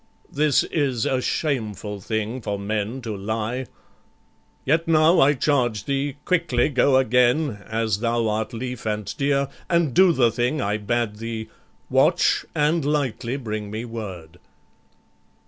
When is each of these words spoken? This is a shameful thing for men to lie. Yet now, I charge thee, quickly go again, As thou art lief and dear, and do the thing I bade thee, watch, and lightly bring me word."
This 0.33 0.63
is 0.63 1.05
a 1.05 1.21
shameful 1.21 1.99
thing 2.01 2.41
for 2.41 2.57
men 2.57 3.03
to 3.03 3.15
lie. 3.15 3.67
Yet 4.65 4.87
now, 4.87 5.19
I 5.19 5.35
charge 5.35 5.83
thee, 5.85 6.15
quickly 6.25 6.69
go 6.69 6.97
again, 6.97 7.63
As 7.67 7.99
thou 7.99 8.27
art 8.27 8.51
lief 8.51 8.87
and 8.87 9.15
dear, 9.15 9.47
and 9.69 9.93
do 9.93 10.11
the 10.11 10.31
thing 10.31 10.59
I 10.59 10.77
bade 10.77 11.17
thee, 11.17 11.49
watch, 11.87 12.45
and 12.55 12.83
lightly 12.83 13.37
bring 13.37 13.69
me 13.69 13.85
word." 13.85 14.39